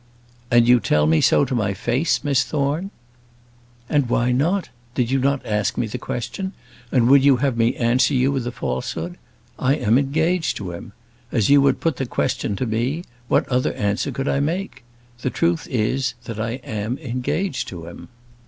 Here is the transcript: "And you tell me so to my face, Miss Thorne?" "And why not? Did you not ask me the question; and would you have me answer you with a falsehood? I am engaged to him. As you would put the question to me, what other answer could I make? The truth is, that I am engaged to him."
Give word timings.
"And 0.49 0.67
you 0.67 0.79
tell 0.79 1.05
me 1.05 1.21
so 1.21 1.45
to 1.45 1.53
my 1.53 1.75
face, 1.75 2.23
Miss 2.23 2.43
Thorne?" 2.43 2.89
"And 3.87 4.09
why 4.09 4.31
not? 4.31 4.69
Did 4.95 5.11
you 5.11 5.19
not 5.19 5.45
ask 5.45 5.77
me 5.77 5.85
the 5.85 5.99
question; 5.99 6.53
and 6.91 7.07
would 7.07 7.23
you 7.23 7.37
have 7.37 7.55
me 7.55 7.75
answer 7.75 8.15
you 8.15 8.31
with 8.31 8.47
a 8.47 8.51
falsehood? 8.51 9.19
I 9.59 9.75
am 9.75 9.99
engaged 9.99 10.57
to 10.57 10.71
him. 10.71 10.93
As 11.31 11.51
you 11.51 11.61
would 11.61 11.81
put 11.81 11.97
the 11.97 12.07
question 12.07 12.55
to 12.55 12.65
me, 12.65 13.03
what 13.27 13.47
other 13.47 13.73
answer 13.73 14.11
could 14.11 14.27
I 14.27 14.39
make? 14.39 14.83
The 15.21 15.29
truth 15.29 15.67
is, 15.69 16.15
that 16.23 16.39
I 16.39 16.53
am 16.63 16.97
engaged 16.97 17.67
to 17.67 17.85
him." 17.85 18.07